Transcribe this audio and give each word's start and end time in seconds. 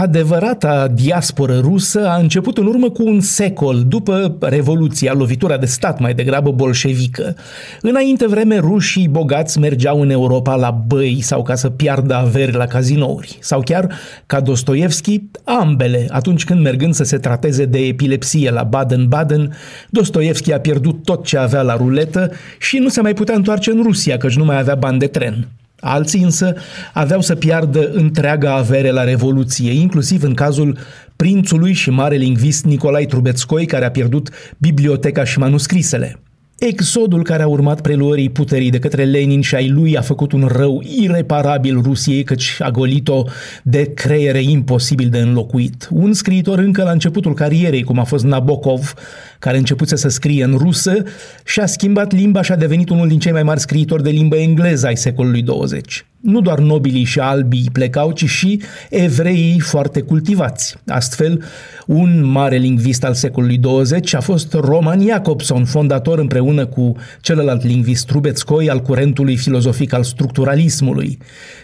adevărata 0.00 0.88
diasporă 0.88 1.58
rusă 1.58 2.08
a 2.08 2.16
început 2.16 2.58
în 2.58 2.66
urmă 2.66 2.90
cu 2.90 3.02
un 3.06 3.20
secol, 3.20 3.84
după 3.88 4.36
Revoluția, 4.40 5.12
lovitura 5.12 5.56
de 5.56 5.66
stat 5.66 5.98
mai 5.98 6.14
degrabă 6.14 6.50
bolșevică. 6.50 7.36
Înainte 7.80 8.26
vreme, 8.26 8.56
rușii 8.56 9.08
bogați 9.08 9.58
mergeau 9.58 10.00
în 10.00 10.10
Europa 10.10 10.54
la 10.54 10.70
băi 10.70 11.18
sau 11.20 11.42
ca 11.42 11.54
să 11.54 11.70
piardă 11.70 12.14
averi 12.14 12.52
la 12.52 12.66
cazinouri. 12.66 13.38
Sau 13.40 13.60
chiar, 13.60 13.88
ca 14.26 14.40
Dostoevski, 14.40 15.22
ambele, 15.44 16.06
atunci 16.10 16.44
când 16.44 16.60
mergând 16.60 16.94
să 16.94 17.04
se 17.04 17.18
trateze 17.18 17.64
de 17.64 17.78
epilepsie 17.78 18.50
la 18.50 18.68
Baden-Baden, 18.68 19.56
Dostoevski 19.90 20.52
a 20.52 20.60
pierdut 20.60 21.04
tot 21.04 21.24
ce 21.24 21.38
avea 21.38 21.62
la 21.62 21.76
ruletă 21.76 22.30
și 22.58 22.78
nu 22.78 22.88
se 22.88 23.00
mai 23.00 23.14
putea 23.14 23.34
întoarce 23.34 23.70
în 23.70 23.82
Rusia, 23.82 24.16
căci 24.16 24.36
nu 24.36 24.44
mai 24.44 24.58
avea 24.58 24.74
bani 24.74 24.98
de 24.98 25.06
tren. 25.06 25.48
Alții 25.80 26.22
însă 26.22 26.54
aveau 26.92 27.20
să 27.20 27.34
piardă 27.34 27.90
întreaga 27.92 28.54
avere 28.54 28.90
la 28.90 29.04
Revoluție, 29.04 29.72
inclusiv 29.72 30.22
în 30.22 30.34
cazul 30.34 30.78
prințului 31.16 31.72
și 31.72 31.90
mare 31.90 32.16
lingvist 32.16 32.64
Nicolae 32.64 33.06
Trubetskoi, 33.06 33.66
care 33.66 33.84
a 33.84 33.90
pierdut 33.90 34.30
biblioteca 34.58 35.24
și 35.24 35.38
manuscrisele. 35.38 36.20
Exodul 36.60 37.22
care 37.22 37.42
a 37.42 37.46
urmat 37.46 37.80
preluării 37.80 38.30
puterii 38.30 38.70
de 38.70 38.78
către 38.78 39.04
Lenin 39.04 39.40
și 39.40 39.54
ai 39.54 39.68
lui 39.68 39.96
a 39.96 40.00
făcut 40.00 40.32
un 40.32 40.46
rău 40.46 40.82
ireparabil 41.00 41.80
Rusiei, 41.82 42.22
căci 42.22 42.58
a 42.58 42.70
golit-o 42.70 43.24
de 43.62 43.92
creiere 43.94 44.42
imposibil 44.42 45.08
de 45.08 45.18
înlocuit. 45.18 45.88
Un 45.90 46.12
scriitor 46.12 46.58
încă 46.58 46.82
la 46.82 46.90
începutul 46.90 47.34
carierei, 47.34 47.82
cum 47.82 47.98
a 47.98 48.04
fost 48.04 48.24
Nabokov, 48.24 48.94
care 49.38 49.56
începuse 49.56 49.96
să 49.96 50.08
scrie 50.08 50.44
în 50.44 50.56
rusă 50.56 51.02
și 51.44 51.60
a 51.60 51.66
schimbat 51.66 52.12
limba 52.12 52.42
și 52.42 52.52
a 52.52 52.56
devenit 52.56 52.88
unul 52.88 53.08
din 53.08 53.18
cei 53.18 53.32
mai 53.32 53.42
mari 53.42 53.60
scriitori 53.60 54.02
de 54.02 54.10
limbă 54.10 54.36
engleză 54.36 54.86
ai 54.86 54.96
secolului 54.96 55.42
20 55.42 56.04
nu 56.20 56.40
doar 56.40 56.58
nobilii 56.58 57.04
și 57.04 57.18
albii 57.18 57.68
plecau, 57.72 58.12
ci 58.12 58.24
și 58.24 58.62
evreii 58.90 59.60
foarte 59.60 60.00
cultivați. 60.00 60.76
Astfel, 60.86 61.44
un 61.86 62.24
mare 62.24 62.56
lingvist 62.56 63.04
al 63.04 63.14
secolului 63.14 63.58
20 63.58 64.14
a 64.14 64.20
fost 64.20 64.52
Roman 64.52 65.00
Jacobson, 65.08 65.64
fondator 65.64 66.18
împreună 66.18 66.66
cu 66.66 66.96
celălalt 67.20 67.64
lingvist 67.64 68.06
Trubetskoi 68.06 68.70
al 68.70 68.80
curentului 68.80 69.36
filozofic 69.36 69.92
al 69.92 70.02
structuralismului. 70.02 71.18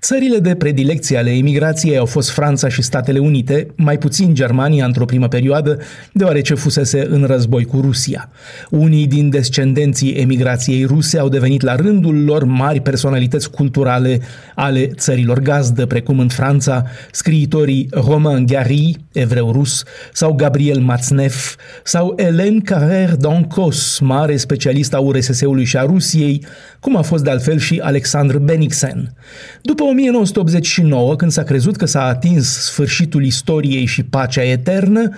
Țările 0.00 0.38
de 0.38 0.54
predilecție 0.54 1.18
ale 1.18 1.30
emigrației 1.30 1.96
au 1.96 2.06
fost 2.06 2.30
Franța 2.30 2.68
și 2.68 2.82
Statele 2.82 3.18
Unite, 3.18 3.66
mai 3.76 3.98
puțin 3.98 4.34
Germania 4.34 4.84
într-o 4.84 5.04
primă 5.04 5.28
perioadă, 5.28 5.78
deoarece 6.12 6.54
fusese 6.54 7.06
în 7.10 7.24
război 7.24 7.64
cu 7.64 7.80
Rusia. 7.80 8.30
Unii 8.70 9.06
din 9.06 9.30
descendenții 9.30 10.12
emigrației 10.12 10.84
ruse 10.84 11.18
au 11.18 11.28
devenit 11.28 11.62
la 11.62 11.74
rândul 11.74 12.24
lor 12.24 12.44
mari 12.44 12.80
personalități 12.80 13.50
culturale 13.50 14.20
ale 14.54 14.86
țărilor 14.86 15.38
gazdă, 15.38 15.86
precum 15.86 16.18
în 16.18 16.28
Franța 16.28 16.84
scriitorii 17.12 17.88
Romain 17.90 18.46
Gary, 18.46 18.96
evreu-rus, 19.12 19.84
sau 20.12 20.32
Gabriel 20.32 20.80
Matzneff, 20.80 21.56
sau 21.84 22.14
Hélène 22.18 22.62
Carrère 22.64 23.16
d'Ancos, 23.16 23.98
mare 24.00 24.36
specialist 24.36 24.94
a 24.94 24.98
URSS-ului 24.98 25.64
și 25.64 25.76
a 25.76 25.82
Rusiei, 25.82 26.44
cum 26.80 26.96
a 26.96 27.02
fost 27.02 27.24
de 27.24 27.30
altfel 27.30 27.58
și 27.58 27.80
Alexandru 27.82 28.38
Benixen. 28.38 29.14
După 29.62 29.82
1989, 29.82 31.16
când 31.16 31.30
s-a 31.30 31.42
crezut 31.42 31.76
că 31.76 31.86
s-a 31.86 32.04
atins 32.04 32.48
sfârșitul 32.48 33.24
istoriei 33.24 33.84
și 33.84 34.02
pacea 34.02 34.42
eternă, 34.42 35.10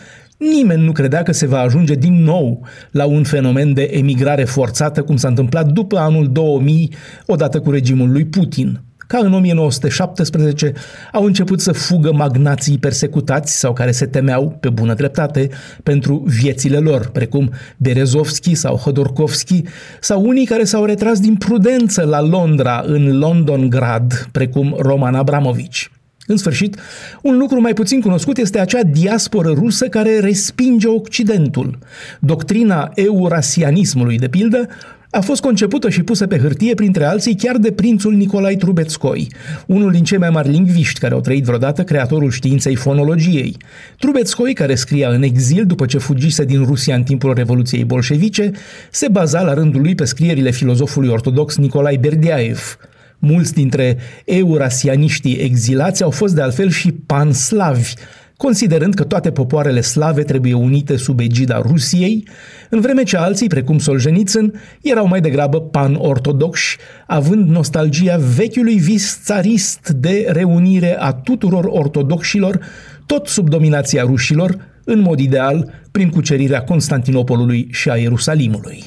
Nimeni 0.51 0.85
nu 0.85 0.93
credea 0.93 1.23
că 1.23 1.33
se 1.33 1.47
va 1.47 1.59
ajunge 1.59 1.95
din 1.95 2.23
nou 2.23 2.67
la 2.91 3.05
un 3.05 3.25
fenomen 3.25 3.73
de 3.73 3.83
emigrare 3.83 4.45
forțată, 4.45 5.03
cum 5.03 5.17
s-a 5.17 5.29
întâmplat 5.29 5.67
după 5.67 5.99
anul 5.99 6.29
2000, 6.33 6.93
odată 7.27 7.61
cu 7.61 7.71
regimul 7.71 8.11
lui 8.11 8.25
Putin 8.25 8.81
ca 9.13 9.19
în 9.19 9.33
1917, 9.33 10.73
au 11.13 11.25
început 11.25 11.61
să 11.61 11.73
fugă 11.73 12.13
magnații 12.13 12.79
persecutați 12.79 13.59
sau 13.59 13.73
care 13.73 13.91
se 13.91 14.07
temeau, 14.07 14.57
pe 14.61 14.69
bună 14.69 14.95
dreptate, 14.95 15.49
pentru 15.83 16.23
viețile 16.27 16.79
lor, 16.79 17.09
precum 17.09 17.51
Berezovski 17.77 18.55
sau 18.55 18.77
Hodorkovski, 18.77 19.63
sau 20.01 20.27
unii 20.27 20.47
care 20.47 20.65
s-au 20.65 20.85
retras 20.85 21.21
din 21.21 21.37
prudență 21.37 22.03
la 22.03 22.21
Londra, 22.21 22.83
în 22.87 23.19
Londongrad, 23.19 24.29
precum 24.33 24.77
Roman 24.79 25.15
Abramovici. 25.15 25.91
În 26.27 26.37
sfârșit, 26.37 26.77
un 27.23 27.37
lucru 27.37 27.61
mai 27.61 27.73
puțin 27.73 28.01
cunoscut 28.01 28.37
este 28.37 28.59
acea 28.59 28.83
diasporă 28.83 29.49
rusă 29.49 29.87
care 29.89 30.19
respinge 30.21 30.89
Occidentul. 30.89 31.79
Doctrina 32.21 32.91
eurasianismului, 32.95 34.19
de 34.19 34.29
pildă, 34.29 34.69
a 35.15 35.21
fost 35.21 35.41
concepută 35.41 35.89
și 35.91 36.03
pusă 36.03 36.27
pe 36.27 36.39
hârtie, 36.39 36.75
printre 36.75 37.05
alții, 37.05 37.37
chiar 37.37 37.57
de 37.57 37.73
prințul 37.73 38.15
Nicolae 38.15 38.57
Trubetskoi, 38.57 39.29
unul 39.67 39.93
din 39.93 40.05
cei 40.05 40.19
mai 40.19 40.31
mari 40.31 40.49
lingviști 40.49 41.01
care 41.01 41.15
au 41.15 41.21
trăit 41.21 41.45
vreodată, 41.45 41.83
creatorul 41.85 42.31
științei 42.31 42.75
fonologiei. 42.75 43.57
Trubetskoi, 43.99 44.53
care 44.53 44.75
scria 44.75 45.09
în 45.09 45.23
exil 45.23 45.67
după 45.67 45.87
ce 45.87 45.99
fugise 45.99 46.45
din 46.45 46.65
Rusia 46.65 46.95
în 46.95 47.03
timpul 47.03 47.35
Revoluției 47.35 47.85
bolșevice, 47.85 48.51
se 48.91 49.09
baza 49.09 49.43
la 49.43 49.55
rândul 49.55 49.81
lui 49.81 49.95
pe 49.95 50.05
scrierile 50.05 50.51
filozofului 50.51 51.09
ortodox 51.09 51.57
Nicolae 51.57 51.97
Berdiaev. 51.97 52.77
Mulți 53.19 53.53
dintre 53.53 53.97
eurasianiștii 54.25 55.37
exilați 55.37 56.03
au 56.03 56.11
fost 56.11 56.35
de 56.35 56.41
altfel 56.41 56.71
și 56.71 56.93
panslavi, 57.07 57.95
considerând 58.43 58.95
că 58.95 59.05
toate 59.05 59.31
popoarele 59.31 59.81
slave 59.81 60.23
trebuie 60.23 60.55
unite 60.55 60.97
sub 60.97 61.21
egida 61.21 61.61
Rusiei, 61.61 62.29
în 62.71 62.81
vreme 62.81 63.03
ce 63.03 63.17
alții, 63.17 63.49
precum 63.49 63.79
Solzhenitsyn, 63.79 64.53
erau 64.81 65.07
mai 65.07 65.21
degrabă 65.21 65.61
pan-ortodoxi, 65.61 66.77
având 67.07 67.49
nostalgia 67.49 68.17
vechiului 68.37 68.75
vis 68.79 69.19
țarist 69.25 69.91
de 69.91 70.27
reunire 70.29 70.97
a 70.99 71.13
tuturor 71.13 71.65
ortodoxilor, 71.69 72.61
tot 73.07 73.27
sub 73.27 73.49
dominația 73.49 74.03
rușilor, 74.03 74.57
în 74.85 75.01
mod 75.01 75.19
ideal, 75.19 75.73
prin 75.91 76.11
cucerirea 76.11 76.65
Constantinopolului 76.65 77.69
și 77.71 77.91
a 77.91 77.97
Ierusalimului. 77.97 78.85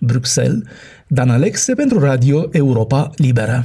Bruxelles, 0.00 0.62
Dan 1.08 1.30
Alexe 1.30 1.74
pentru 1.74 1.98
Radio 1.98 2.48
Europa 2.52 3.10
Liberă. 3.16 3.64